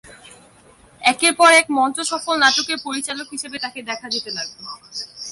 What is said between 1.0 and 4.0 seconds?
একের পর এক মঞ্চ সফল নাটকের পরিচালক হিসেবে তাঁকে